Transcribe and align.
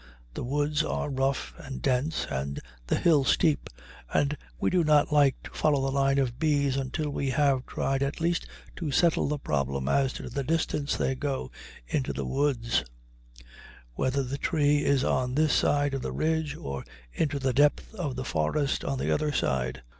The 0.33 0.43
woods 0.43 0.83
are 0.83 1.11
rough 1.11 1.53
and 1.59 1.79
dense 1.79 2.25
and 2.31 2.59
the 2.87 2.95
hill 2.97 3.23
steep, 3.23 3.69
and 4.11 4.35
we 4.59 4.71
do 4.71 4.83
not 4.83 5.13
like 5.13 5.35
to 5.43 5.51
follow 5.51 5.81
the 5.85 5.93
line 5.95 6.17
of 6.17 6.39
bees 6.39 6.75
until 6.75 7.11
we 7.11 7.29
have 7.29 7.67
tried 7.67 8.01
at 8.01 8.19
least 8.19 8.47
to 8.77 8.89
settle 8.89 9.27
the 9.27 9.37
problem 9.37 9.87
as 9.87 10.11
to 10.13 10.27
the 10.27 10.43
distance 10.43 10.95
they 10.97 11.13
go 11.13 11.51
into 11.87 12.13
the 12.13 12.25
woods, 12.25 12.83
whether 13.93 14.23
the 14.23 14.39
tree 14.39 14.83
is 14.83 15.03
on 15.03 15.35
this 15.35 15.53
side 15.53 15.93
of 15.93 16.01
the 16.01 16.11
ridge 16.13 16.55
or 16.55 16.83
into 17.13 17.37
the 17.37 17.53
depth 17.53 17.93
of 17.93 18.15
the 18.15 18.25
forest 18.25 18.83
on 18.83 18.97
the 18.97 19.11
other 19.11 19.31
side. 19.31 19.83